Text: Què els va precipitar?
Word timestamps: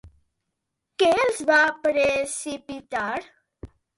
Què 1.03 1.09
els 1.25 1.41
va 1.51 1.59
precipitar? 1.85 3.07